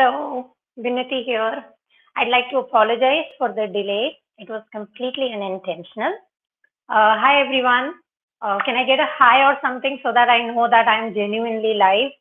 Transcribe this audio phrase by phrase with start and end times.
[0.00, 0.50] hello.
[0.78, 1.64] Vinati here.
[2.16, 4.16] I'd like to apologize for the delay.
[4.38, 6.14] It was completely unintentional.
[6.88, 7.92] Uh, hi, everyone.
[8.40, 11.74] Uh, can I get a hi or something so that I know that I'm genuinely
[11.74, 12.12] live?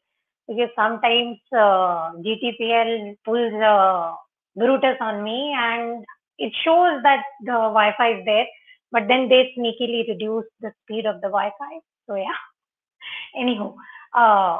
[0.47, 4.13] Because sometimes uh, GTPL pulls uh,
[4.57, 6.03] Brutus on me and
[6.37, 8.45] it shows that the Wi-Fi is there,
[8.91, 11.79] but then they sneakily reduce the speed of the Wi-Fi.
[12.07, 12.39] So yeah.
[13.39, 13.75] Anyhow,
[14.13, 14.57] uh,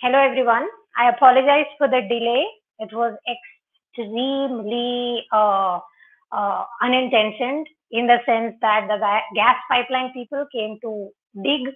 [0.00, 0.66] hello everyone.
[0.96, 2.46] I apologize for the delay.
[2.82, 5.80] It was extremely uh,
[6.32, 8.98] uh, unintentioned in the sense that the
[9.34, 11.10] gas pipeline people came to
[11.42, 11.74] dig,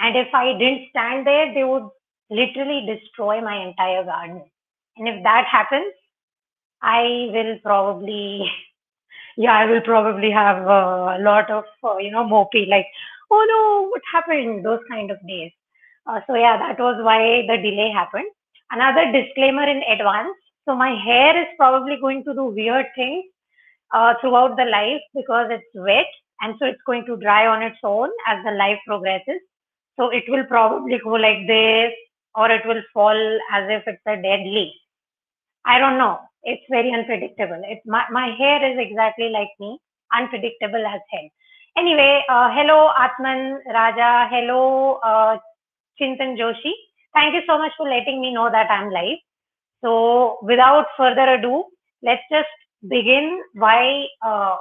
[0.00, 1.88] and if I didn't stand there, they would
[2.30, 4.44] literally destroy my entire garden.
[4.96, 5.92] And if that happens,
[6.82, 8.50] I will probably,
[9.36, 12.86] yeah, I will probably have a lot of, uh, you know, mopey, like,
[13.30, 14.64] oh no, what happened?
[14.64, 15.52] Those kind of days.
[16.06, 18.30] Uh, so yeah, that was why the delay happened.
[18.70, 20.36] Another disclaimer in advance.
[20.66, 23.24] So my hair is probably going to do weird things
[23.92, 26.06] uh, throughout the life because it's wet
[26.40, 29.40] and so it's going to dry on its own as the life progresses.
[29.98, 31.92] So it will probably go like this
[32.34, 34.72] or it will fall as if it's a dead leaf.
[35.64, 36.18] I don't know.
[36.42, 37.60] It's very unpredictable.
[37.66, 39.78] It's my, my hair is exactly like me,
[40.12, 41.28] unpredictable as hell.
[41.76, 45.38] Anyway, uh, hello Atman Raja, hello uh,
[46.00, 46.72] Chintan Joshi.
[47.14, 49.18] Thank you so much for letting me know that I'm live.
[49.82, 51.64] So without further ado,
[52.02, 52.48] let's just
[52.88, 54.56] begin why uh,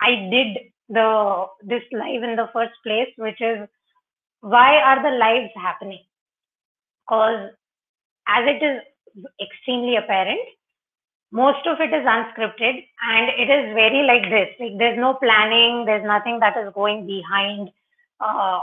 [0.00, 3.68] I did the this live in the first place, which is
[4.40, 6.04] why are the lives happening?
[7.06, 7.50] Because
[8.28, 10.40] as it is extremely apparent,
[11.30, 14.48] most of it is unscripted and it is very like this.
[14.60, 17.70] Like there's no planning, there's nothing that is going behind
[18.20, 18.60] uh,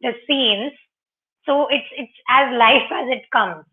[0.00, 0.72] the scenes.
[1.44, 3.64] So it's it's as life as it comes.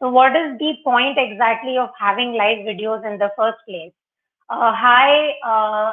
[0.00, 3.92] So what is the point exactly of having live videos in the first place?
[4.48, 5.92] Uh, hi, uh,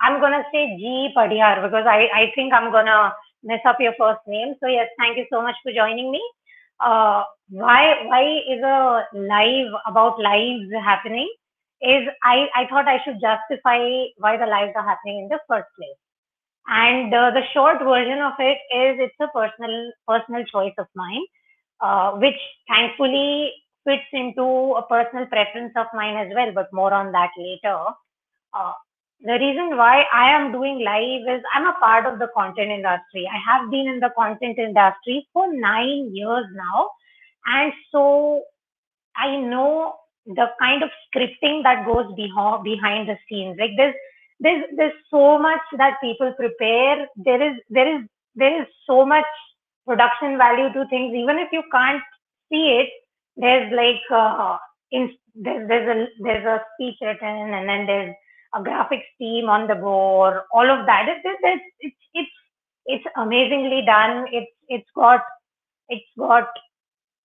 [0.00, 3.12] I'm gonna say G Padhiyar because I, I think I'm gonna
[3.42, 4.54] mess up your first name.
[4.60, 6.22] So yes, thank you so much for joining me.
[6.80, 11.30] Uh, why why is a live about lives happening?
[11.82, 13.78] Is I, I thought I should justify
[14.18, 15.96] why the lives are happening in the first place.
[16.68, 21.24] And uh, the short version of it is it's a personal personal choice of mine,
[21.80, 23.52] uh, which thankfully
[23.84, 26.52] fits into a personal preference of mine as well.
[26.54, 27.78] But more on that later.
[28.52, 28.72] Uh,
[29.22, 33.28] the reason why I am doing live is I'm a part of the content industry.
[33.30, 36.88] I have been in the content industry for nine years now.
[37.46, 38.42] And so
[39.16, 39.94] I know
[40.26, 43.56] the kind of scripting that goes behind behind the scenes.
[43.58, 43.94] Like there's
[44.40, 47.06] there's there's so much that people prepare.
[47.16, 49.26] There is there is there is so much
[49.90, 51.14] production value to things.
[51.14, 52.02] Even if you can't
[52.52, 52.90] see it,
[53.36, 54.58] there's like uh,
[54.92, 58.14] in, there's there's a there's a speech written, and then there's
[58.54, 61.08] a graphics team on the board, all of that.
[61.08, 62.36] It, it, it, it's it's
[62.86, 64.26] it's amazingly done.
[64.32, 65.22] It's it's got
[65.88, 66.48] it's got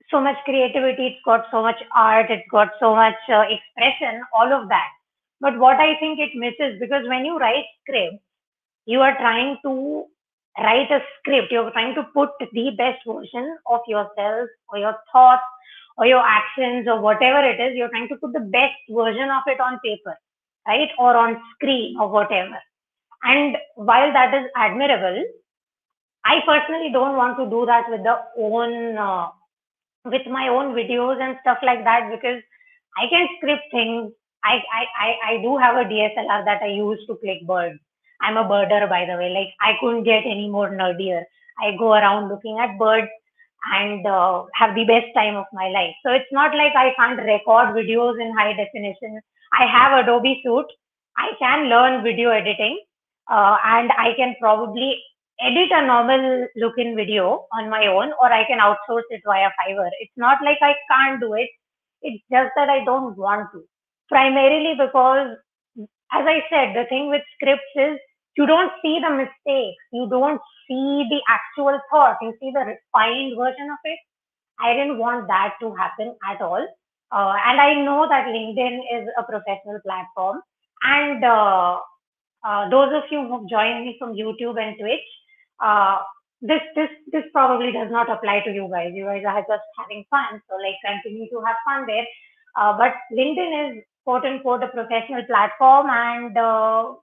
[0.09, 1.07] so much creativity.
[1.07, 2.31] It's got so much art.
[2.31, 4.21] It's got so much uh, expression.
[4.33, 4.89] All of that.
[5.41, 8.23] But what I think it misses because when you write scripts,
[8.85, 10.05] you are trying to
[10.57, 11.51] write a script.
[11.51, 15.43] You're trying to put the best version of yourself or your thoughts
[15.97, 17.75] or your actions or whatever it is.
[17.75, 20.15] You're trying to put the best version of it on paper
[20.67, 20.89] right?
[20.99, 22.57] Or on screen or whatever.
[23.23, 25.23] And while that is admirable,
[26.25, 29.29] I personally don't want to do that with the own, uh,
[30.05, 32.41] with my own videos and stuff like that because
[32.97, 34.11] I can script things.
[34.43, 37.79] I, I, I, I do have a DSLR that I use to click birds.
[38.21, 39.29] I'm a birder, by the way.
[39.29, 41.23] Like I couldn't get any more nerdier.
[41.61, 43.07] I go around looking at birds
[43.73, 45.95] and uh, have the best time of my life.
[46.05, 49.19] So it's not like I can't record videos in high definition
[49.53, 50.71] I have Adobe Suite.
[51.17, 52.79] I can learn video editing
[53.31, 55.01] uh, and I can probably
[55.39, 59.89] edit a normal looking video on my own or I can outsource it via Fiverr.
[60.01, 61.49] It's not like I can't do it.
[62.01, 63.63] It's just that I don't want to.
[64.09, 65.37] Primarily because,
[66.11, 67.97] as I said, the thing with scripts is
[68.37, 69.83] you don't see the mistakes.
[69.91, 72.17] You don't see the actual thought.
[72.21, 73.99] You see the refined version of it.
[74.59, 76.65] I didn't want that to happen at all.
[77.11, 80.41] Uh, and I know that LinkedIn is a professional platform.
[80.81, 81.79] And uh,
[82.43, 85.07] uh, those of you who've joined me from YouTube and Twitch,
[85.59, 85.99] uh,
[86.41, 88.91] this this this probably does not apply to you guys.
[88.93, 92.05] You guys are just having fun, so like continue to have fun there.
[92.55, 96.93] Uh, but LinkedIn is quote unquote a professional platform, and uh,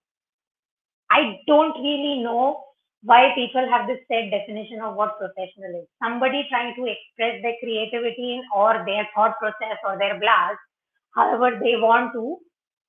[1.12, 2.64] I don't really know
[3.04, 5.88] why people have this set definition of what professional is.
[6.02, 10.58] Somebody trying to express their creativity in, or their thought process or their blast,
[11.16, 12.38] however they want to.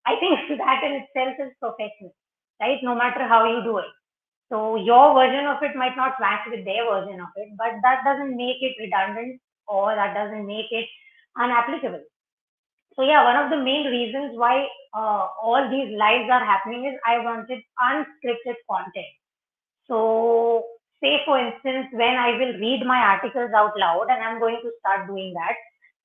[0.06, 2.16] I think that in itself is professional,
[2.62, 2.80] right?
[2.84, 3.92] No matter how you do it.
[4.50, 8.04] So your version of it might not match with their version of it, but that
[8.06, 10.88] doesn't make it redundant or that doesn't make it
[11.38, 12.04] unapplicable.
[12.96, 17.00] So yeah, one of the main reasons why uh, all these lives are happening is
[17.06, 19.14] I wanted unscripted content.
[19.88, 20.66] So
[21.02, 24.72] say for instance, when I will read my articles out loud and I'm going to
[24.80, 25.56] start doing that,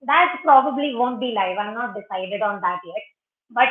[0.06, 1.58] that probably won't be live.
[1.58, 3.04] I'm not decided on that yet,
[3.50, 3.68] but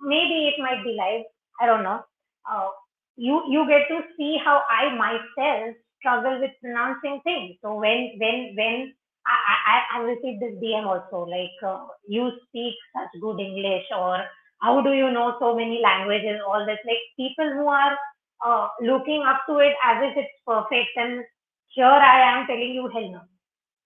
[0.00, 1.24] maybe it might be live.
[1.60, 2.02] I don't know.
[2.50, 2.68] Uh,
[3.16, 7.56] you you get to see how I myself struggle with pronouncing things.
[7.62, 8.94] So when when when
[9.28, 14.24] I, I, I received this DM also, like uh, you speak such good English, or
[14.60, 16.40] how do you know so many languages?
[16.46, 17.96] All this, like people who are
[18.44, 21.24] uh, looking up to it as if it's perfect, and
[21.68, 23.20] here I am telling you, hell no.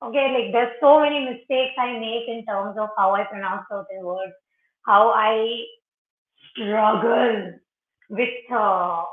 [0.09, 4.05] Okay, like there's so many mistakes I make in terms of how I pronounce certain
[4.05, 4.33] words,
[4.87, 5.63] how I
[6.53, 7.53] struggle
[8.11, 9.05] with uh,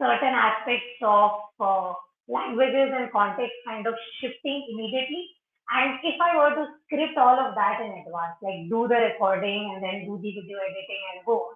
[0.00, 1.30] certain aspects of
[1.60, 1.92] uh,
[2.28, 5.26] languages and context kind of shifting immediately
[5.70, 9.70] and if I were to script all of that in advance, like do the recording
[9.74, 11.54] and then do the video editing and go,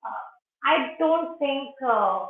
[0.00, 0.24] uh,
[0.64, 2.24] I don't think uh,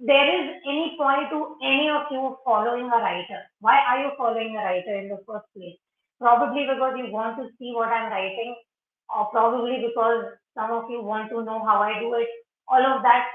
[0.00, 3.46] there is any point to any of you following a writer.
[3.60, 5.78] Why are you following a writer in the first place?
[6.18, 8.56] Probably because you want to see what I'm writing,
[9.14, 12.26] or probably because some of you want to know how I do it.
[12.66, 13.30] All of that,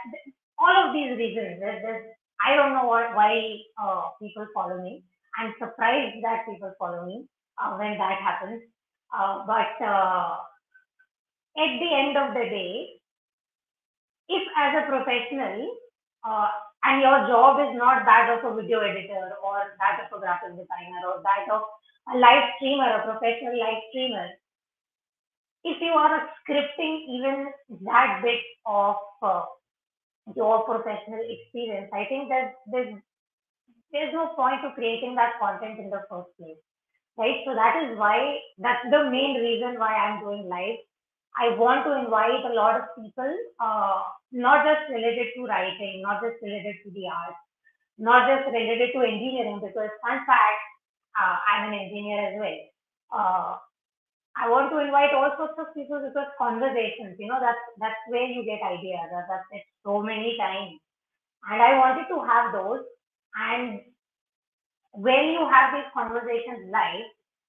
[0.60, 1.64] all of these reasons.
[1.64, 2.04] There's, there's,
[2.44, 5.04] I don't know what, why uh, people follow me
[5.38, 7.26] I'm surprised that people follow me
[7.62, 8.62] uh, when that happens.
[9.14, 10.38] Uh, but uh,
[11.58, 12.88] at the end of the day,
[14.30, 15.78] if as a professional
[16.26, 16.48] uh,
[16.84, 20.52] and your job is not that of a video editor or that of a graphic
[20.52, 21.62] designer or that of
[22.14, 24.28] a live streamer, a professional live streamer,
[25.64, 27.48] if you are scripting even
[27.86, 29.44] that bit of uh,
[30.36, 32.96] your professional experience, I think that there's
[33.94, 36.60] there's no point to creating that content in the first place
[37.18, 38.18] right so that is why
[38.60, 40.80] that's the main reason why i'm doing live
[41.44, 43.34] i want to invite a lot of people
[43.68, 44.02] uh,
[44.32, 47.38] not just related to writing not just related to the art
[48.10, 50.64] not just related to engineering because fun fact
[51.22, 52.62] uh, i'm an engineer as well
[53.14, 53.54] uh,
[54.36, 58.26] I want to invite all sorts of people because conversations, you know, that's that's where
[58.26, 59.10] you get ideas.
[59.14, 60.82] That's it so many times.
[61.50, 62.82] And I wanted to have those
[63.36, 63.82] and
[64.94, 67.06] when you have these conversations live,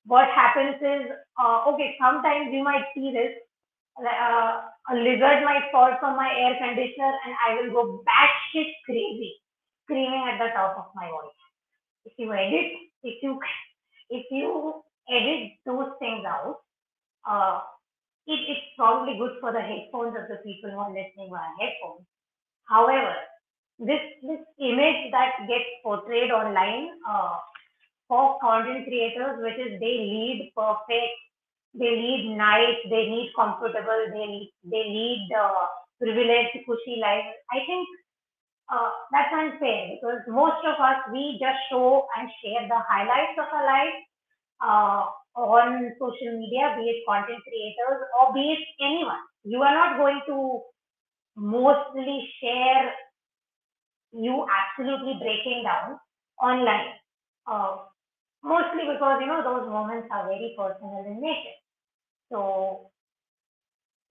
[0.07, 3.33] what happens is, uh, okay, sometimes you might see this,
[4.01, 9.35] uh, a lizard might fall from my air conditioner and I will go batshit crazy,
[9.85, 11.37] screaming at the top of my voice.
[12.05, 12.73] If you edit,
[13.03, 13.39] if you,
[14.11, 16.61] if you edit those things out,
[17.29, 17.61] uh,
[18.27, 22.07] it, it's probably good for the headphones of the people who are listening via headphones.
[22.69, 23.15] However,
[23.79, 27.37] this this image that gets portrayed online uh,
[28.09, 31.15] for content creators, which is they lead perfect,
[31.75, 35.67] they lead nice, they lead comfortable, they they lead uh,
[36.01, 37.27] privileged, cushy life.
[37.53, 37.89] I think
[38.73, 43.49] uh, that's unfair because most of us we just show and share the highlights of
[43.53, 43.97] our life
[44.63, 45.03] uh,
[45.37, 49.21] on social media, be it content creators or be it anyone.
[49.45, 50.63] You are not going to
[51.37, 52.93] mostly share
[54.15, 55.99] you absolutely breaking down
[56.41, 56.95] online.
[57.47, 57.77] Uh,
[58.43, 61.59] mostly because you know those moments are very personal in nature.
[62.31, 62.91] So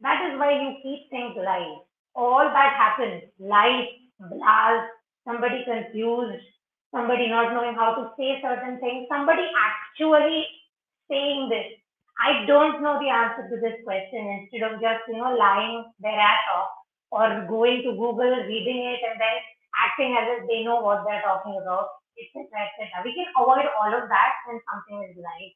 [0.02, 1.86] that is why you keep things live.
[2.16, 3.88] All that happens, live,
[4.20, 4.92] blast,
[5.26, 6.44] somebody confused,
[6.92, 10.46] somebody not knowing how to say certain things, somebody actually
[11.10, 11.80] saying this.
[12.20, 16.44] I don't know the answer to this question instead of just, you know, lying ass
[16.56, 16.70] off
[17.10, 19.38] or going to Google, reading it, and then
[19.76, 23.04] acting as if they know what they're talking about, etc., etc.
[23.06, 25.54] We can avoid all of that when something is live.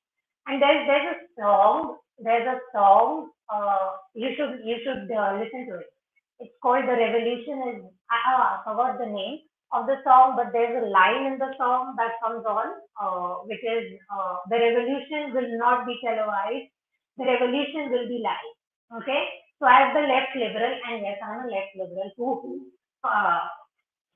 [0.47, 3.31] And there's there's a song, there's a song.
[3.51, 5.89] Uh, you should you should uh, listen to it.
[6.39, 9.43] It's called "The Revolution." Is I, oh, I forgot the name
[9.73, 12.67] of the song, but there's a line in the song that comes on,
[13.01, 16.71] uh, which is uh, "The revolution will not be televised.
[17.17, 18.53] The revolution will be live."
[19.03, 19.23] Okay.
[19.59, 22.67] So as the left liberal, and yes, I'm a left liberal who
[23.03, 23.41] uh,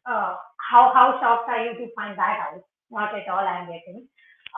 [0.06, 0.36] uh,
[0.70, 2.64] how how shocked are you to find that out?
[2.92, 3.46] Not at all.
[3.46, 4.08] I'm getting.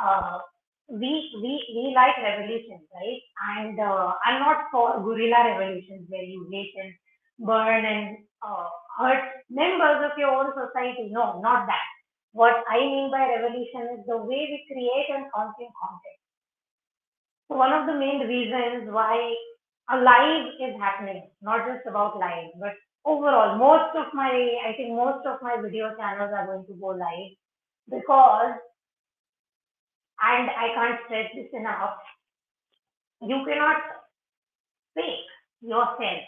[0.02, 0.40] Uh,
[0.88, 3.22] we we we like revolutions, right?
[3.58, 6.94] And uh, I'm not for guerrilla revolutions where you hate and
[7.40, 11.10] burn and uh, hurt members of your own society.
[11.12, 11.88] No, not that.
[12.34, 16.20] What I mean by revolution is the way we create and consume content.
[17.48, 19.36] So one of the main reasons why
[19.90, 22.74] a live is happening, not just about live, but
[23.06, 24.32] overall, most of my,
[24.66, 27.36] I think most of my video channels are going to go live
[27.90, 28.56] because,
[30.24, 32.00] and I can't stress this enough,
[33.22, 33.82] you cannot
[34.96, 35.28] fake
[35.62, 36.24] yourself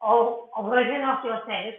[0.00, 1.74] or a version of yourself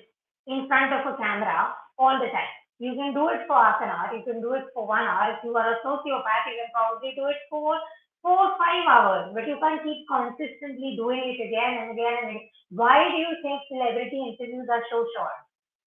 [0.48, 2.54] in front of a camera all the time.
[2.80, 5.34] You can do it for half an hour, you can do it for one hour.
[5.34, 7.76] If you are a sociopath, you can probably do it for
[8.24, 12.50] four five hours, but you can't keep consistently doing it again and again and again.
[12.72, 15.38] Why do you think celebrity interviews are so short?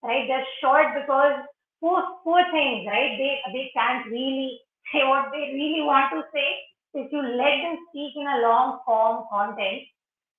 [0.03, 0.25] Right?
[0.27, 1.45] They're short because
[1.79, 3.17] poor, poor things, right?
[3.17, 4.59] They they can't really
[4.93, 6.49] say what they really want to say.
[6.93, 9.83] If you let them speak in a long form content,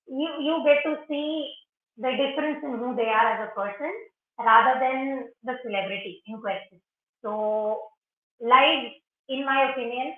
[0.07, 1.51] you you get to see
[1.97, 3.91] the difference in who they are as a person
[4.39, 6.81] rather than the celebrity in question.
[7.21, 7.83] So
[8.41, 8.91] live,
[9.29, 10.13] in my opinion,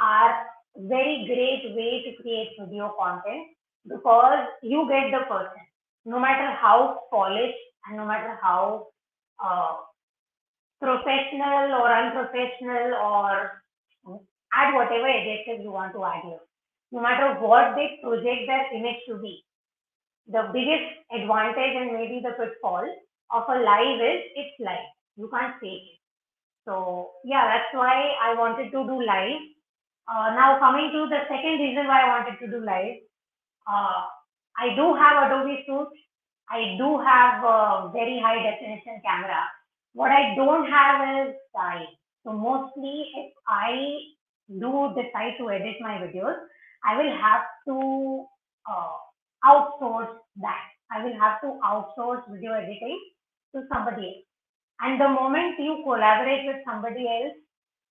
[0.00, 3.48] are very great way to create video content
[3.86, 5.62] because you get the person,
[6.04, 8.88] no matter how polished and no matter how
[9.42, 9.76] uh,
[10.80, 13.62] professional or unprofessional or
[14.52, 16.44] add whatever adjective you want to add here.
[16.92, 19.44] No matter what they project their image to be,
[20.26, 22.86] the biggest advantage and maybe the pitfall
[23.32, 24.90] of a live is it's live.
[25.16, 26.00] You can't fake it.
[26.64, 29.40] So yeah, that's why I wanted to do live.
[30.06, 33.00] Uh, now coming to the second reason why I wanted to do live,
[33.66, 34.04] uh,
[34.58, 36.00] I do have Adobe Suite.
[36.50, 39.42] I do have a very high definition camera.
[39.94, 41.86] What I don't have is time.
[42.24, 43.98] So mostly if I
[44.48, 46.36] do decide to edit my videos,
[46.84, 48.26] I will have to
[48.68, 48.96] uh,
[49.46, 50.64] outsource that.
[50.90, 53.00] I will have to outsource video editing
[53.54, 54.24] to somebody else.
[54.80, 57.36] And the moment you collaborate with somebody else,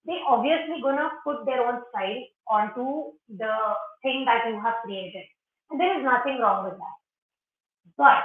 [0.05, 3.53] they obviously gonna put their own style onto the
[4.01, 5.23] thing that you have created.
[5.69, 6.97] And there is nothing wrong with that.
[7.97, 8.23] But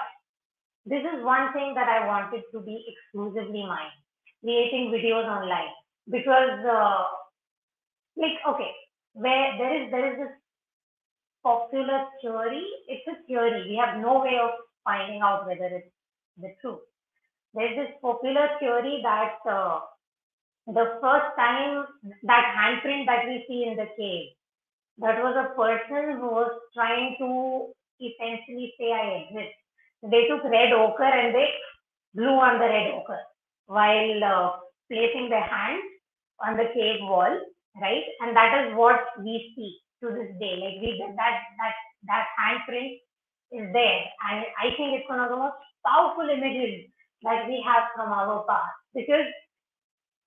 [0.87, 3.94] this is one thing that I wanted to be exclusively mine,
[4.42, 5.70] creating videos online.
[6.11, 7.04] Because uh,
[8.16, 8.73] like okay,
[9.12, 10.35] where there is there is this
[11.44, 13.68] popular theory, it's a theory.
[13.68, 14.50] We have no way of
[14.85, 15.92] finding out whether it's
[16.38, 16.80] the truth
[17.54, 19.80] there's this popular theory that uh,
[20.68, 21.87] the first time
[22.25, 24.30] that handprint that we see in the cave,
[24.98, 29.54] that was a person who was trying to essentially say I exist.
[30.02, 31.48] They took red ochre and they
[32.14, 33.20] blew on the red ochre
[33.66, 34.52] while uh,
[34.90, 35.82] placing their hand
[36.46, 37.34] on the cave wall,
[37.80, 38.04] right?
[38.20, 40.56] And that is what we see to this day.
[40.62, 41.75] Like we that that
[42.08, 42.98] that handprint
[43.52, 45.56] is there, and I think it's one of the most
[45.87, 46.90] powerful images
[47.25, 48.76] like we have from our past.
[48.94, 49.26] Because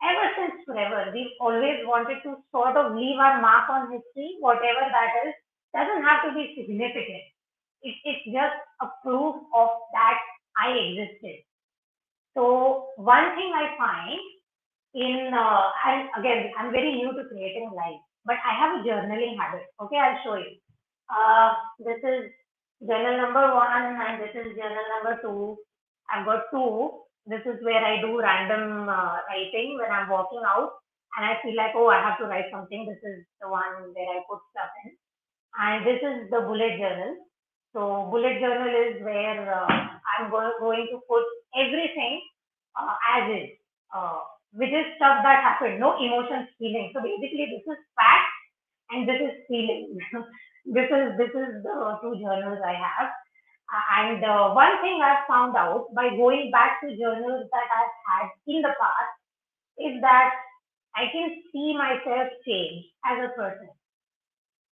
[0.04, 4.84] ever since forever, we've always wanted to sort of leave our mark on history, whatever
[4.90, 5.34] that is,
[5.74, 7.26] doesn't have to be significant.
[7.84, 10.20] It, it's just a proof of that
[10.58, 11.44] I existed.
[12.34, 14.20] So one thing I find
[14.94, 19.38] in, uh, and again, I'm very new to creating life, but I have a journaling
[19.38, 19.68] habit.
[19.82, 20.58] Okay, I'll show you.
[21.10, 22.32] Uh, this is
[22.88, 25.58] journal number one and this is journal number two
[26.12, 26.92] I've got two.
[27.28, 30.74] This is where I do random uh, writing when I'm walking out
[31.18, 32.88] and I feel like, oh, I have to write something.
[32.88, 34.96] This is the one where I put stuff in.
[35.60, 37.16] And this is the bullet journal.
[37.74, 41.24] So bullet journal is where uh, I'm go going to put
[41.56, 42.22] everything
[42.76, 43.50] uh, as is,
[43.96, 44.20] uh,
[44.54, 46.92] which is stuff that happened, no emotions, feelings.
[46.96, 48.32] So basically, this is fact
[48.92, 49.96] and this is feeling.
[50.76, 53.10] this is this is the two journals I have.
[53.72, 58.30] And uh, one thing I've found out by going back to journals that I've had
[58.48, 59.12] in the past
[59.80, 60.32] is that
[60.96, 63.70] I can see myself change as a person.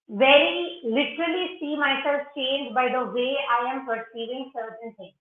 [0.09, 5.19] Very literally see myself change by the way I am perceiving certain things.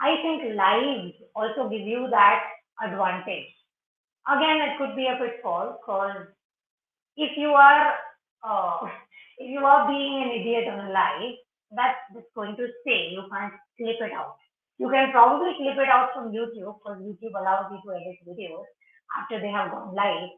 [0.00, 2.42] I think lives also give you that
[2.84, 3.50] advantage.
[4.28, 6.28] Again, it could be a pitfall because
[7.16, 7.94] if you are
[8.46, 8.86] uh,
[9.38, 11.34] if you are being an idiot on a live,
[11.76, 13.12] that's just going to stay.
[13.12, 14.36] You can't clip it out.
[14.78, 18.66] You can probably clip it out from YouTube because YouTube allows you to edit videos
[19.18, 20.30] after they have gone live.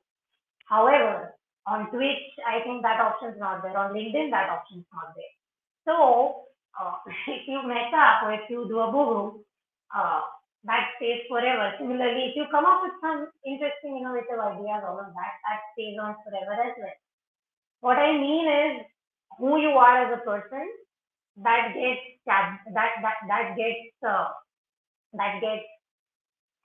[0.69, 1.33] However,
[1.67, 3.77] on Twitch, I think that option is not there.
[3.77, 5.35] On LinkedIn, that option is not there.
[5.87, 6.47] So,
[6.79, 7.01] uh,
[7.33, 9.41] if you mess up or if you do a boo-boo,
[9.95, 10.21] uh,
[10.65, 11.73] that stays forever.
[11.79, 15.97] Similarly, if you come up with some interesting, innovative ideas, all of that, that stays
[15.97, 16.99] on forever as well.
[17.81, 18.87] What I mean is
[19.39, 20.67] who you are as a person
[21.43, 22.91] that gets that that
[23.29, 24.29] that gets uh,
[25.15, 25.65] that gets,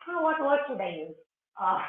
[0.09, 1.17] oh, what word should I use?
[1.59, 1.81] Uh,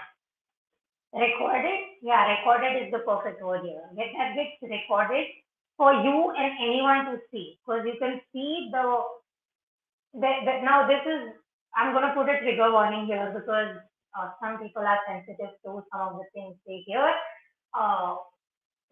[1.14, 1.80] recorded?
[2.02, 3.82] Yeah, recorded is the perfect word here.
[3.96, 5.26] That, that gets recorded
[5.76, 9.02] for you and anyone to see because you can see the,
[10.14, 11.34] the, the now this is
[11.74, 13.80] I'm to put a trigger warning here because
[14.18, 17.08] uh, some people are sensitive to some of the things they hear.
[17.72, 18.16] Uh,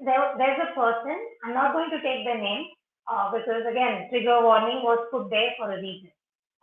[0.00, 2.64] there, there's a person, I'm not going to take the name
[3.10, 6.10] uh, because again, trigger warning was put there for a reason.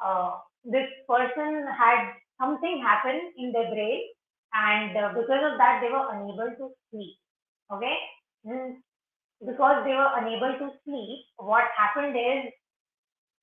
[0.04, 4.02] Uh, this person had something happen in their brain
[4.54, 7.18] and uh, because of that, they were unable to sleep.
[7.72, 7.96] Okay?
[8.46, 8.80] Mm.
[9.46, 12.50] Because they were unable to sleep, what happened is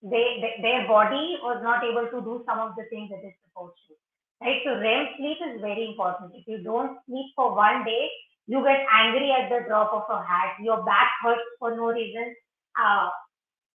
[0.02, 3.38] they, they, their body was not able to do some of the things that it's
[3.46, 3.94] supposed to.
[4.42, 4.60] Right?
[4.64, 6.32] So REM sleep is very important.
[6.34, 8.08] If you don't sleep for one day,
[8.46, 10.58] you get angry at the drop of a hat.
[10.60, 12.34] Your back hurts for no reason.
[12.78, 13.08] Uh,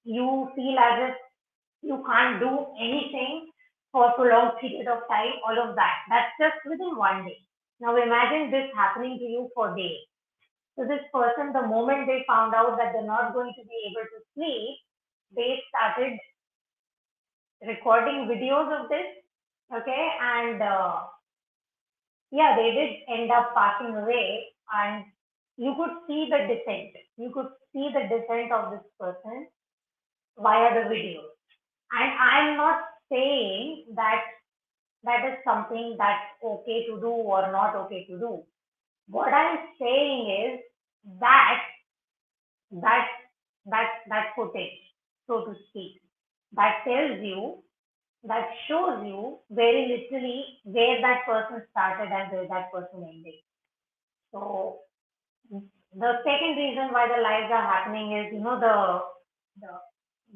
[0.03, 1.15] you feel as if
[1.81, 3.49] you can't do anything
[3.91, 5.39] for a prolonged period of time.
[5.47, 6.03] All of that.
[6.09, 7.39] That's just within one day.
[7.79, 10.03] Now imagine this happening to you for days.
[10.77, 14.07] So this person, the moment they found out that they're not going to be able
[14.07, 14.79] to sleep,
[15.35, 16.19] they started
[17.65, 19.19] recording videos of this
[19.75, 21.01] okay and uh,
[22.31, 25.03] yeah they did end up passing away and
[25.65, 29.47] you could see the descent you could see the descent of this person
[30.37, 31.21] via the video.
[31.91, 34.21] And i'm not saying that
[35.03, 38.43] that is something that's okay to do or not okay to do.
[39.07, 40.59] What i'm saying is
[41.19, 41.61] that
[42.87, 43.07] that
[43.65, 44.79] that that footage
[45.29, 46.01] so to speak,
[46.53, 47.63] that tells you,
[48.23, 53.39] that shows you very literally where that person started and where that person ended.
[54.33, 54.79] So
[55.49, 59.01] the second reason why the lives are happening is, you know, the
[59.61, 59.73] the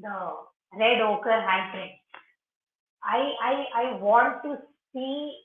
[0.02, 1.94] the red ochre handprint.
[3.04, 4.58] I I I want to
[4.94, 5.38] see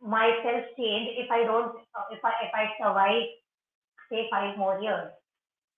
[0.00, 3.22] myself change if I don't uh, if I if I survive
[4.10, 5.10] say five more years.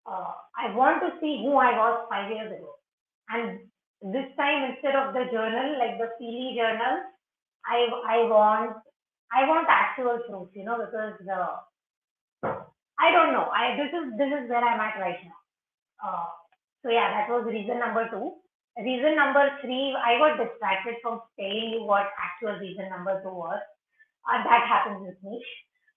[0.07, 2.75] Uh, I want to see who I was five years ago.
[3.29, 3.61] And
[4.13, 7.05] this time, instead of the journal, like the Feely journal,
[7.67, 8.77] I I want
[9.33, 11.68] I want actual proof, you know, because the
[12.99, 13.47] I don't know.
[13.55, 15.39] I this is this is where I'm at right now.
[16.03, 16.27] Uh,
[16.83, 18.39] so yeah, that was reason number two.
[18.79, 23.59] Reason number three, I got distracted from telling you what actual reason number two was.
[24.23, 25.43] Uh, that happens with me.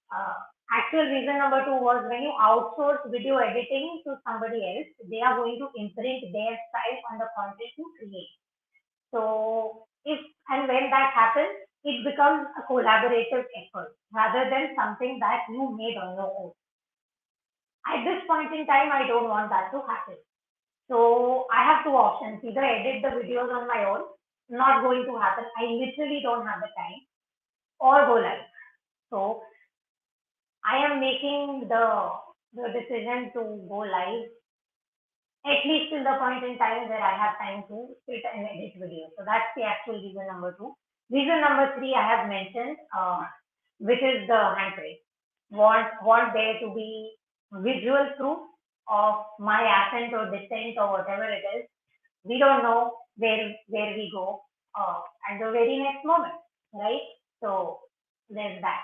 [0.10, 0.34] Uh,
[0.74, 5.38] actual reason number two was when you outsource video editing to somebody else, they are
[5.38, 8.34] going to imprint their style on the content you create.
[9.14, 10.18] So if
[10.50, 15.98] and when that happens, it becomes a collaborative effort rather than something that you made
[16.02, 16.52] on your own.
[17.88, 20.17] At this point in time, I don't want that to happen.
[20.88, 24.06] So I have two options, either edit the videos on my own,
[24.50, 25.46] not going to happen.
[25.58, 27.02] I literally don't have the time
[27.80, 28.46] or go live.
[29.10, 29.41] So
[30.65, 32.12] I am making the
[32.54, 34.28] the decision to go live
[35.46, 38.78] at least till the point in time where I have time to sit and edit
[38.78, 39.10] video.
[39.17, 40.76] So that's the actual reason number two.
[41.10, 43.26] Reason number three I have mentioned, uh,
[43.80, 45.02] which is the handprint.
[45.50, 47.12] Want want there to be
[47.52, 48.40] visual proof
[48.88, 51.66] of my ascent or descent or whatever it is.
[52.24, 54.42] We don't know where where we go
[54.78, 56.34] uh, at the very next moment,
[56.74, 57.02] right?
[57.42, 57.80] So
[58.30, 58.84] there's that.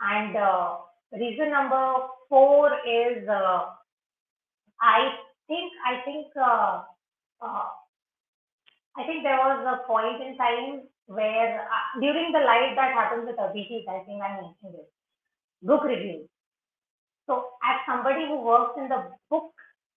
[0.00, 0.76] And uh,
[1.12, 3.72] reason number four is uh,
[4.80, 5.14] I
[5.48, 6.82] think I think uh,
[7.40, 7.68] uh,
[8.96, 13.26] I think there was a point in time where uh, during the live that happens
[13.26, 14.88] with Abhijit, I think I mentioned it,
[15.62, 16.28] book reviews.
[17.26, 19.52] So as somebody who works in the book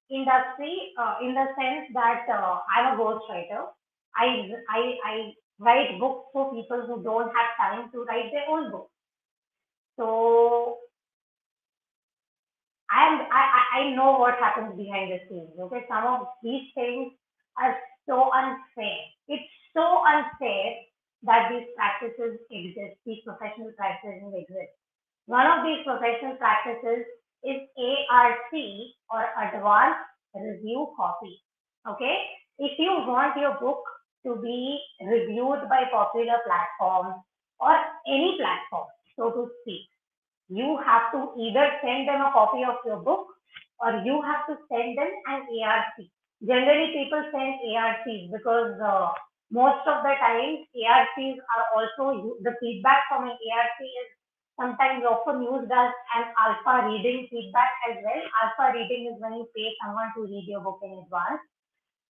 [0.10, 3.68] industry, uh, in the sense that uh, I'm a ghostwriter,
[4.16, 8.72] I, I, I write books for people who don't have time to write their own
[8.72, 8.90] book.
[9.98, 10.78] So
[12.90, 15.52] I'm, I, I know what happens behind the scenes.
[15.60, 17.12] Okay, some of these things
[17.60, 17.76] are
[18.08, 18.98] so unfair.
[19.28, 20.88] It's so unfair
[21.24, 24.72] that these practices exist, these professional practices exist.
[25.26, 27.04] One of these professional practices
[27.44, 27.62] is
[28.12, 28.54] ARC
[29.12, 31.42] or Advanced Review Copy.
[31.88, 32.18] Okay,
[32.60, 33.84] if you want your book
[34.26, 37.16] to be reviewed by popular platforms
[37.60, 37.76] or
[38.08, 39.88] any platform, so to speak,
[40.50, 43.28] you have to either send them a copy of your book
[43.80, 45.96] or you have to send them an ARC.
[46.46, 49.12] Generally, people send ARCs because uh,
[49.52, 54.10] most of the time ARCs are also the feedback from an ARC is
[54.60, 58.22] sometimes often used as an alpha reading feedback as well.
[58.44, 61.42] Alpha reading is when you pay someone to read your book in advance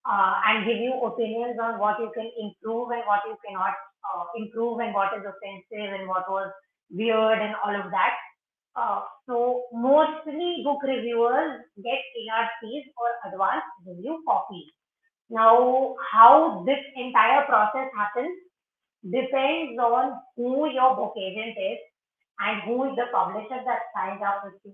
[0.07, 3.75] uh, and give you opinions on what you can improve and what you cannot
[4.07, 6.51] uh, improve and what is offensive and what was
[6.89, 8.15] weird and all of that.
[8.75, 11.99] Uh, so mostly book reviewers get
[12.31, 14.71] ARCs or advanced review copies.
[15.29, 18.31] Now, how this entire process happens
[19.03, 21.79] depends on who your book agent is
[22.39, 24.73] and who is the publisher that signed up with you.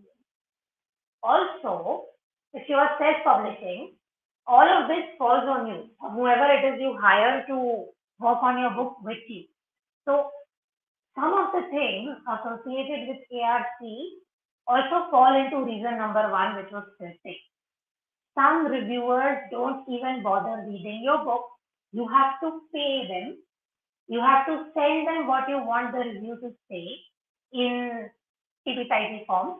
[1.23, 2.05] Also,
[2.53, 3.93] if you are self-publishing,
[4.45, 7.85] all of this falls on you, whoever it is you hire to
[8.19, 9.45] work on your book with you.
[10.05, 10.29] So
[11.15, 13.79] some of the things associated with ARC
[14.67, 17.39] also fall into reason number one, which was scripting.
[18.35, 21.45] Some reviewers don't even bother reading your book.
[21.91, 23.37] You have to pay them.
[24.07, 26.99] You have to send them what you want the review to say
[27.53, 28.09] in
[28.67, 29.57] TPIP form.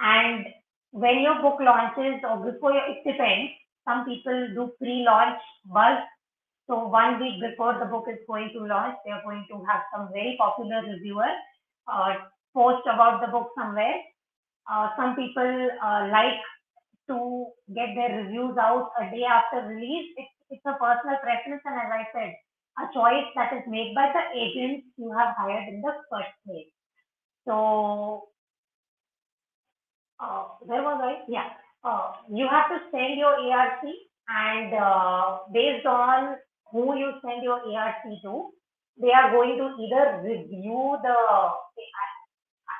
[0.00, 0.46] And
[0.92, 3.52] when your book launches or before your, it depends.
[3.86, 5.98] Some people do pre-launch buzz
[6.66, 9.84] so one week before the book is going to launch, they are going to have
[9.92, 11.28] some very popular reviewer
[11.86, 12.14] uh,
[12.54, 14.00] post about the book somewhere.
[14.64, 16.40] Uh, some people uh, like
[17.08, 20.08] to get their reviews out a day after release.
[20.16, 22.32] It's, it's a personal preference, and as I said,
[22.80, 26.73] a choice that is made by the agents you have hired in the first place.
[27.46, 28.28] So,
[30.20, 31.24] uh, where was I?
[31.28, 31.48] Yeah.
[31.84, 33.80] Uh, you have to send your ARC
[34.28, 36.36] and uh, based on
[36.72, 38.50] who you send your ARC to,
[39.00, 41.14] they are going to either review the,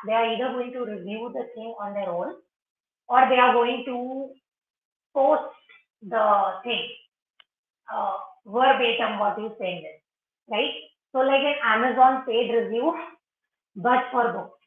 [0.06, 2.34] they are either going to review the thing on their own
[3.08, 4.30] or they are going to
[5.14, 5.52] post
[6.02, 6.88] the thing
[7.92, 9.96] uh, verbatim what you send in,
[10.50, 10.72] right?
[11.12, 12.94] So like an Amazon paid review,
[13.76, 14.60] but for books.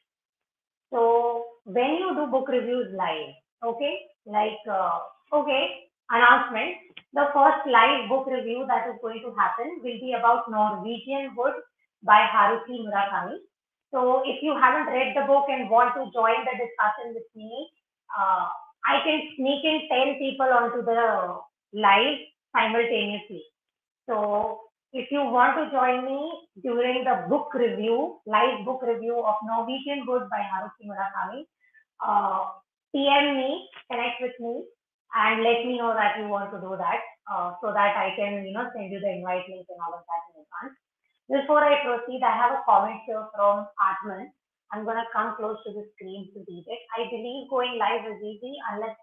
[0.91, 5.00] So when you do book reviews live, okay, like, uh,
[5.34, 6.76] okay, announcement,
[7.13, 11.56] the first live book review that is going to happen will be about Norwegian Wood
[12.04, 13.38] by Haruki Murakami.
[13.91, 17.70] So if you haven't read the book and want to join the discussion with me,
[18.12, 18.48] uh,
[18.86, 21.39] I can sneak in 10 people onto the
[21.74, 22.20] live
[22.56, 23.43] simultaneously.
[24.08, 26.19] So if you want to join me
[26.63, 31.43] during the book review, live book review of Norwegian Wood by Haruki Murakami,
[32.00, 32.52] uh,
[32.95, 34.63] PM me, connect with me,
[35.15, 38.45] and let me know that you want to do that uh, so that I can,
[38.45, 40.76] you know, send you the invite link and all of that in advance.
[41.28, 44.32] Before I proceed, I have a comment here from Atman.
[44.71, 46.82] I'm going to come close to the screen to read it.
[46.95, 48.95] I believe going live is easy unless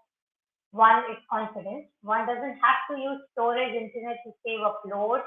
[0.71, 1.85] one is confident.
[2.01, 5.21] One doesn't have to use storage internet to save upload.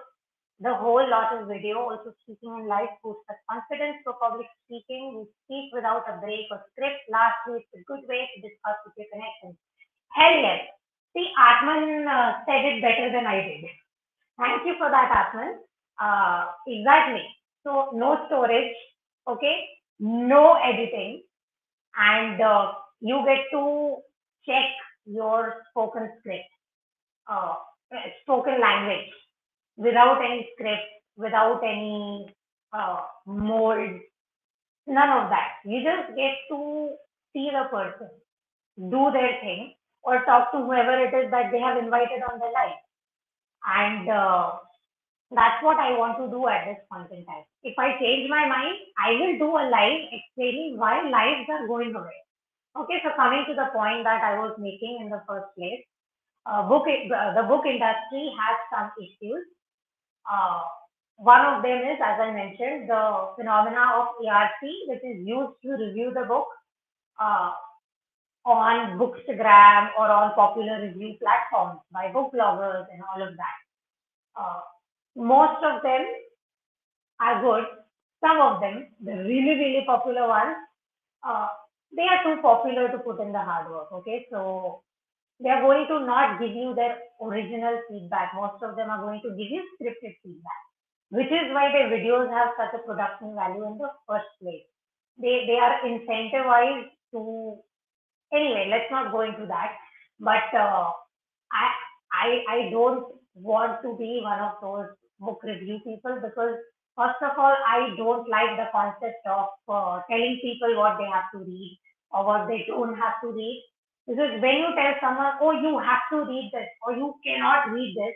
[0.61, 5.14] The whole lot of video, also speaking in live boosts the confidence for public speaking.
[5.14, 6.99] We speak without a break or script.
[7.09, 9.55] Lastly, it's a good way to discuss with your connections.
[10.11, 10.66] Hell yes.
[11.14, 13.71] See, Atman uh, said it better than I did.
[14.35, 15.62] Thank you for that, Atman.
[15.94, 17.23] Uh, exactly.
[17.62, 18.75] So, no storage,
[19.29, 19.62] okay?
[20.01, 21.23] No editing.
[21.97, 23.99] And uh, you get to
[24.44, 24.75] check
[25.07, 26.51] your spoken script,
[27.31, 27.55] uh,
[28.27, 29.07] spoken language
[29.79, 32.27] without any script, without any
[32.73, 34.01] uh, mold,
[34.87, 35.62] none of that.
[35.64, 36.91] You just get to
[37.33, 38.11] see the person
[38.91, 42.51] do their thing or talk to whoever it is that they have invited on the
[42.51, 42.83] live.
[43.67, 44.53] And uh,
[45.31, 47.45] that's what I want to do at this point in time.
[47.62, 51.95] If I change my mind, I will do a live explaining why lives are going
[51.95, 52.19] away.
[52.79, 55.83] Okay, so coming to the point that I was making in the first place,
[56.47, 59.45] uh, book uh, the book industry has some issues.
[60.31, 60.61] Uh,
[61.17, 64.51] one of them is, as I mentioned, the phenomena of ARC,
[64.87, 66.47] which is used to review the book.
[67.21, 67.51] Uh,
[68.49, 73.59] on Bookstagram or on popular review platforms by book bloggers and all of that.
[74.37, 74.61] Uh,
[75.17, 76.07] most of them
[77.21, 77.64] are good.
[78.25, 80.57] Some of them, the really, really popular ones,
[81.23, 81.49] uh,
[81.95, 83.93] they are too popular to put in the hard work.
[83.93, 84.83] Okay, so
[85.40, 88.33] they are going to not give you their original feedback.
[88.35, 90.62] Most of them are going to give you scripted feedback,
[91.11, 94.66] which is why their videos have such a production value in the first place.
[95.18, 97.59] They they are incentivized to
[98.33, 99.77] anyway, let's not go into that.
[100.20, 100.90] But uh,
[101.53, 101.66] I,
[102.12, 104.88] I, I don't want to be one of those
[105.20, 106.57] book review people because
[106.96, 111.31] first of all, I don't like the concept of uh, telling people what they have
[111.35, 111.79] to read
[112.11, 113.64] or what they don't have to read.
[114.09, 117.94] Because when you tell someone, oh, you have to read this or you cannot read
[117.94, 118.14] this,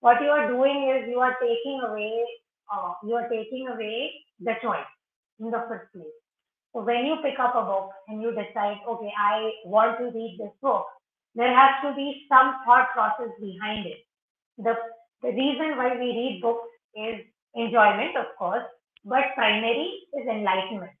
[0.00, 2.12] what you are doing is you are taking away,
[2.72, 4.92] uh, you are taking away the choice
[5.40, 6.18] in the first place.
[6.74, 10.36] So when you pick up a book and you decide, okay, I want to read
[10.38, 10.86] this book,
[11.34, 14.04] there has to be some thought process behind it.
[14.58, 14.74] The,
[15.22, 18.64] the reason why we read books is enjoyment, of course,
[19.04, 20.92] but primary is enlightenment.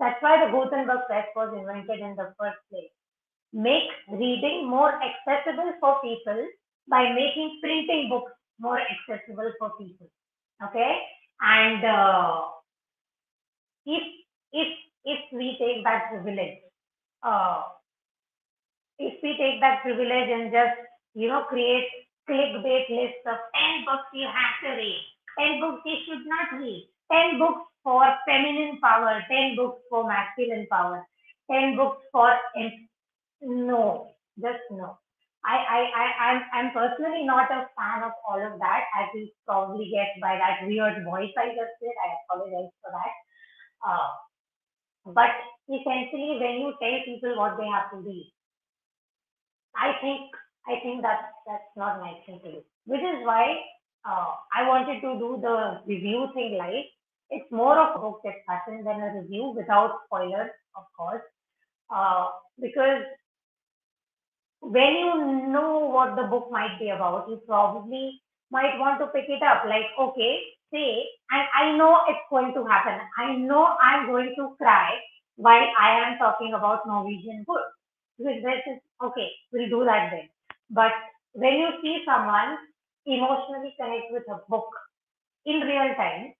[0.00, 2.90] That's why the Gutenberg press was invented in the first place.
[3.54, 6.46] Make reading more accessible for people
[6.88, 10.10] by making printing books more accessible for people.
[10.62, 10.98] Okay,
[11.40, 12.42] and uh,
[13.86, 14.02] if
[14.52, 14.68] if
[15.04, 16.58] if we take that privilege,
[17.22, 17.62] uh,
[18.98, 20.78] if we take that privilege and just
[21.14, 21.86] you know create
[22.28, 25.02] clickbait lists of 10 books you have to read,
[25.38, 30.66] 10 books you should not read, 10 books for feminine power, 10 books for masculine
[30.70, 31.06] power,
[31.50, 32.32] 10 books for
[33.42, 34.98] no, just no.
[35.44, 39.28] I, I, I, I'm, I'm personally not a fan of all of that, as you
[39.46, 41.92] probably get by that weird voice I just did.
[42.00, 43.12] I apologize for that.
[43.84, 44.08] Uh,
[45.12, 45.30] but
[45.68, 48.32] essentially, when you tell people what they have to read,
[49.76, 50.30] I think
[50.66, 52.62] I think that's that's not my thing to do.
[52.86, 53.60] Which is why
[54.08, 56.88] uh, I wanted to do the review thing live.
[57.30, 61.22] It's more of a book discussion than a review without spoilers, of course,
[61.94, 62.28] uh,
[62.60, 63.04] because
[64.70, 69.28] when you know what the book might be about, you probably might want to pick
[69.28, 69.64] it up.
[69.66, 70.40] Like, okay,
[70.72, 72.98] say, and I know it's going to happen.
[73.18, 74.90] I know I'm going to cry
[75.36, 77.62] while I am talking about Norwegian Wood.
[78.18, 80.28] Because this is okay, we'll do that then.
[80.70, 80.92] But
[81.32, 82.58] when you see someone
[83.06, 84.70] emotionally connect with a book
[85.44, 86.32] in real time,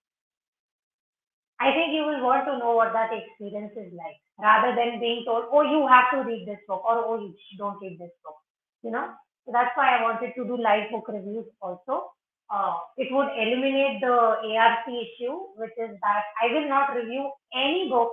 [1.65, 5.25] I think you will want to know what that experience is like rather than being
[5.25, 8.37] told, oh, you have to read this book or oh, you don't read this book.
[8.83, 9.09] You know,
[9.47, 12.13] so that's why I wanted to do live book reviews also.
[12.53, 17.89] Uh, it would eliminate the ARC issue, which is that I will not review any
[17.89, 18.13] book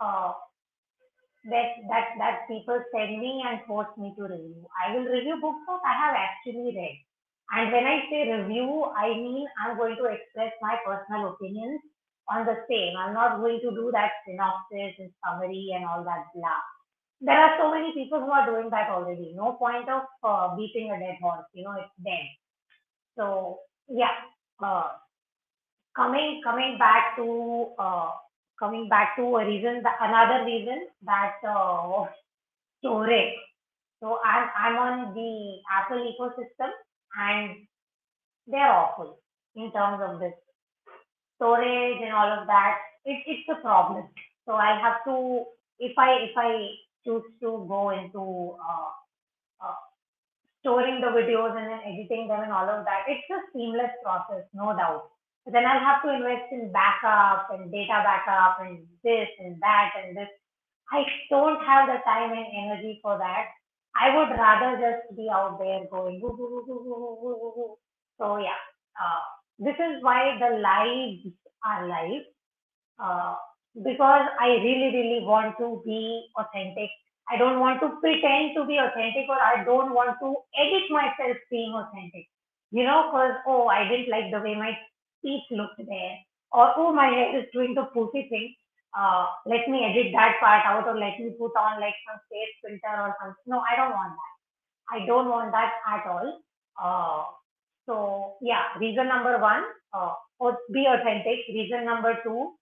[0.00, 0.32] uh,
[1.52, 4.64] that that that people send me and force me to review.
[4.72, 6.96] I will review books that I have actually read.
[7.52, 11.80] And when I say review, I mean I'm going to express my personal opinions
[12.30, 12.96] on the same.
[12.96, 16.60] I'm not going to do that synopsis and summary and all that blah.
[17.20, 19.32] There are so many people who are doing that already.
[19.34, 21.46] No point of uh, beating a dead horse.
[21.52, 22.28] You know, it's dead.
[23.16, 24.14] So yeah,
[24.62, 24.88] uh,
[25.96, 28.10] coming coming back to uh,
[28.58, 32.06] coming back to a reason, that, another reason that uh,
[32.78, 33.34] storage.
[34.00, 36.70] So I'm I'm on the Apple ecosystem
[37.18, 37.66] and
[38.46, 39.18] they're awful
[39.56, 40.34] in terms of this
[41.38, 44.04] storage and all of that, it, it's a problem.
[44.44, 45.44] So I have to,
[45.78, 46.74] if I if I
[47.06, 48.90] choose to go into uh,
[49.62, 49.78] uh,
[50.60, 54.44] storing the videos and then editing them and all of that, it's a seamless process,
[54.52, 55.10] no doubt.
[55.44, 59.92] But then I'll have to invest in backup and data backup and this and that
[59.96, 60.28] and this.
[60.92, 63.46] I don't have the time and energy for that.
[63.96, 66.20] I would rather just be out there going.
[68.18, 68.60] So yeah,
[69.00, 69.24] uh,
[69.58, 71.26] this is why the lives
[71.64, 72.22] are live
[72.98, 73.34] uh,
[73.84, 76.90] because I really, really want to be authentic.
[77.30, 81.36] I don't want to pretend to be authentic or I don't want to edit myself
[81.50, 82.26] being authentic.
[82.70, 84.76] You know, because, oh, I didn't like the way my
[85.18, 86.16] speech looked there.
[86.52, 88.54] Or, oh, my hair is doing the pussy thing.
[88.96, 92.54] Uh, let me edit that part out or let me put on like some face
[92.64, 93.44] filter or something.
[93.46, 94.34] No, I don't want that.
[94.96, 96.40] I don't want that at all.
[96.80, 97.37] Uh,
[97.88, 99.64] so yeah, reason number one,
[99.96, 100.12] uh,
[100.72, 101.40] be authentic.
[101.48, 102.52] Reason number two,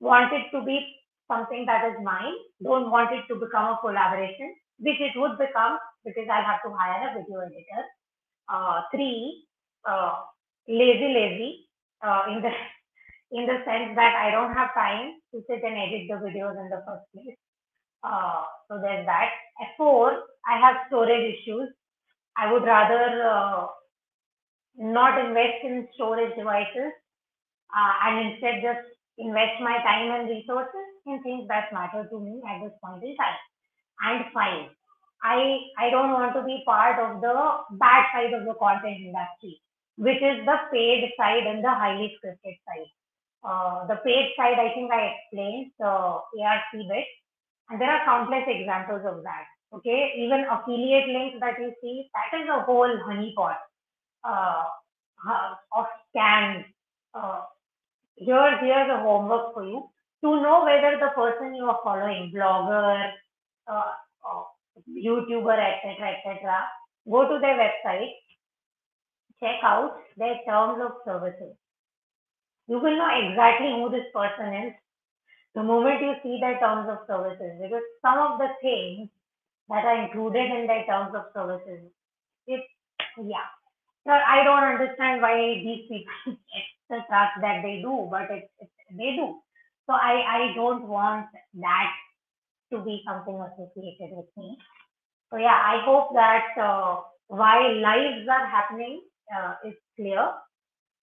[0.00, 0.78] want it to be
[1.26, 2.34] something that is mine.
[2.62, 6.70] Don't want it to become a collaboration, which it would become because I'll have to
[6.70, 7.82] hire a video editor.
[8.48, 9.44] Uh, three,
[9.84, 10.14] uh,
[10.68, 11.66] lazy, lazy,
[12.06, 12.52] uh, in the
[13.32, 16.70] in the sense that I don't have time to sit and edit the videos in
[16.70, 17.34] the first place.
[18.04, 19.30] Uh, so there's that.
[19.76, 20.12] Four,
[20.46, 21.70] I have storage issues.
[22.36, 23.66] I would rather uh,
[24.78, 26.92] not invest in storage devices
[27.72, 28.84] uh, and instead just
[29.18, 33.16] invest my time and resources in things that matter to me at this point in
[33.16, 33.40] time.
[34.04, 34.68] And five,
[35.22, 37.36] I I don't want to be part of the
[37.80, 39.60] bad side of the content industry,
[39.96, 42.90] which is the paid side and the highly scripted side.
[43.42, 47.08] Uh, the paid side, I think I explained the ARC bit,
[47.70, 49.48] and there are countless examples of that.
[49.72, 53.56] Okay, even affiliate links that you see, that is a whole honeypot
[54.26, 54.64] uh,
[55.76, 56.64] of scams.
[57.14, 57.42] Uh,
[58.16, 59.88] here's here's a homework for you
[60.24, 63.10] to know whether the person you are following, blogger,
[63.68, 63.92] uh,
[64.26, 64.42] uh,
[64.90, 66.64] YouTuber, etc., etc.,
[67.10, 68.12] go to their website,
[69.40, 71.56] check out their terms of services.
[72.68, 74.72] You will know exactly who this person is
[75.56, 79.08] the moment you see their terms of services, because some of the things
[79.70, 81.80] that are included in their terms of services,
[82.46, 82.64] it's
[83.18, 83.48] yeah,
[84.12, 88.70] I don't understand why these people get the trust that they do, but it's, it's
[88.90, 89.38] they do.
[89.86, 91.26] So I, I don't want
[91.60, 91.90] that
[92.72, 94.58] to be something associated with me.
[95.30, 99.02] So yeah, I hope that uh, why lives are happening
[99.34, 100.30] uh, is clear.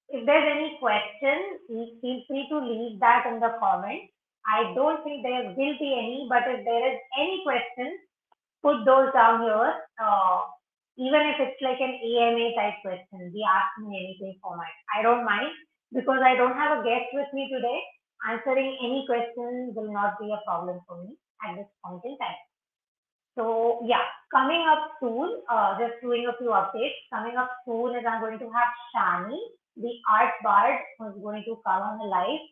[0.09, 1.59] If there's any question,
[2.01, 4.11] feel free to leave that in the comments.
[4.45, 7.97] I don't think there will be any, but if there is any question,
[8.61, 9.73] put those down here.
[10.01, 10.41] Uh,
[10.97, 14.69] even if it's like an AMA type question, the ask me anything format.
[14.93, 15.49] I don't mind
[15.93, 17.79] because I don't have a guest with me today.
[18.29, 22.39] Answering any question will not be a problem for me at this point in time.
[23.35, 26.97] So yeah, coming up soon, uh, just doing a few updates.
[27.11, 29.41] Coming up soon is I'm going to have Shani,
[29.75, 32.45] the art bard, who's going to come on the live.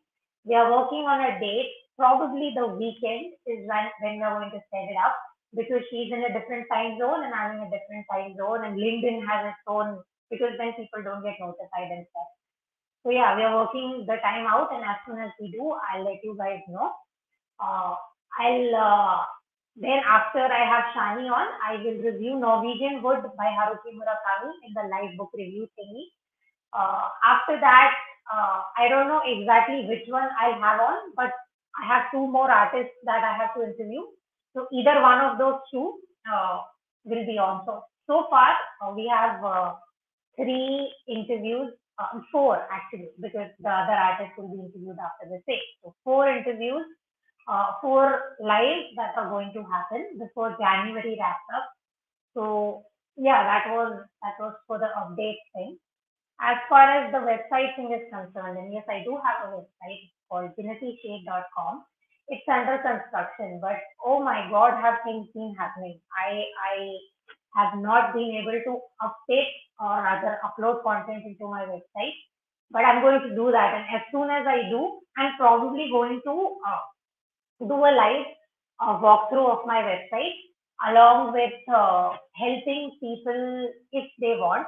[0.43, 1.69] We are working on a date.
[1.97, 5.13] Probably the weekend is when, when we're going to set it up
[5.55, 8.79] because she's in a different time zone and I'm in a different time zone and
[8.79, 9.99] LinkedIn has its own
[10.31, 12.29] because then people don't get notified and stuff.
[13.03, 16.05] So yeah, we are working the time out and as soon as we do, I'll
[16.05, 16.91] let you guys know.
[17.59, 17.95] Uh,
[18.39, 19.19] I'll uh,
[19.77, 24.73] then after I have Shani on, I will review Norwegian Wood by Haruki Murakami in
[24.75, 26.11] the live book review thingy.
[26.73, 27.93] Uh, after that,
[28.33, 31.31] uh, I don't know exactly which one I'll have on, but
[31.81, 34.03] I have two more artists that I have to interview.
[34.55, 35.99] So either one of those two
[36.31, 36.61] uh,
[37.05, 37.63] will be on.
[37.65, 39.73] So, so far, uh, we have uh,
[40.35, 45.59] three interviews, uh, four actually, because the other artist will be interviewed after the six.
[45.83, 46.85] So four interviews
[47.47, 51.65] uh, four lives that are going to happen before January wraps up.
[52.33, 52.83] So
[53.17, 55.77] yeah, that was that was for the update thing.
[56.39, 60.09] As far as the website thing is concerned, and yes, I do have a website
[60.29, 61.83] called jinitishade.com.
[62.29, 65.99] It's under construction, but oh my God, have things been happening?
[66.17, 66.97] I I
[67.57, 72.15] have not been able to update or rather upload content into my website,
[72.71, 73.73] but I'm going to do that.
[73.75, 78.25] And as soon as I do, I'm probably going to uh, do a live
[78.79, 80.35] uh, walkthrough of my website
[80.89, 84.67] along with uh, helping people if they want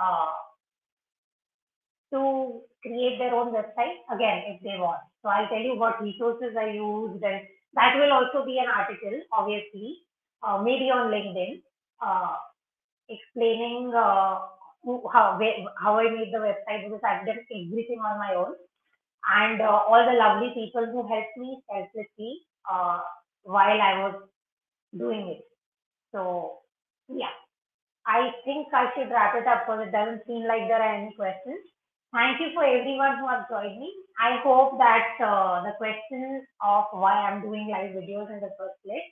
[0.00, 0.32] uh,
[2.14, 5.02] to create their own website again if they want.
[5.22, 7.42] So I'll tell you what resources I used and
[7.74, 9.98] that will also be an article obviously
[10.42, 11.62] uh, maybe on LinkedIn
[12.02, 12.36] uh,
[13.10, 14.38] explaining uh,
[15.12, 15.38] how
[15.82, 18.54] how I made the website because I've done everything on my own
[19.28, 23.00] and uh, all the lovely people who helped me selflessly uh,
[23.44, 24.16] while I was
[24.96, 25.44] doing it.
[26.12, 26.60] So,
[27.08, 27.34] yeah,
[28.06, 31.14] I think I should wrap it up because it doesn't seem like there are any
[31.16, 31.64] questions.
[32.14, 33.92] Thank you for everyone who have joined me.
[34.20, 38.78] I hope that uh, the question of why I'm doing live videos in the first
[38.86, 39.08] place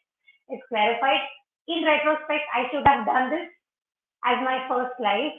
[0.55, 1.21] is clarified.
[1.67, 3.49] In retrospect, I should have done this
[4.25, 5.35] as my first live,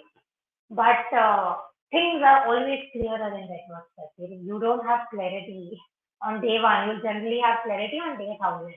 [0.69, 1.56] but uh,
[1.91, 4.12] things are always clearer in retrospect.
[4.19, 5.80] You don't have clarity
[6.21, 6.89] on day one.
[6.89, 8.76] You generally have clarity on day thousand.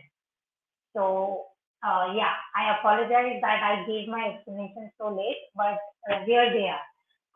[0.94, 1.46] So
[1.82, 6.70] uh, yeah, I apologize that I gave my explanation so late, but uh, here they
[6.70, 6.86] are.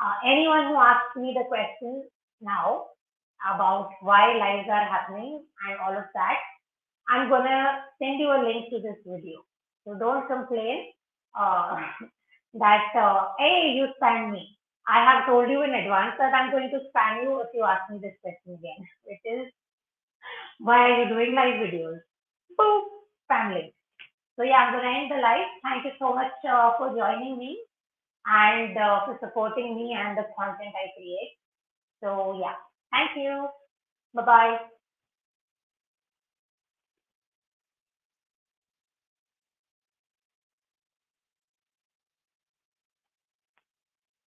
[0.00, 2.08] Uh, anyone who asks me the question
[2.40, 2.86] now
[3.44, 6.40] about why lives are happening and all of that,
[7.08, 9.44] I'm gonna send you a link to this video.
[9.84, 10.88] So don't complain
[11.38, 11.76] uh,
[12.54, 14.56] that uh, hey, you spammed me.
[14.88, 17.90] I have told you in advance that I'm going to spam you if you ask
[17.92, 19.52] me this question again, which is
[20.58, 22.00] why are you doing live videos?
[22.56, 22.84] Boom,
[23.28, 23.74] spam link.
[24.36, 25.48] So yeah, I'm to end the live.
[25.62, 27.60] Thank you so much uh, for joining me
[28.26, 31.32] and uh, for supporting me and the content I create.
[32.02, 32.54] So yeah,
[32.92, 33.48] thank you.
[34.14, 34.58] Bye-bye.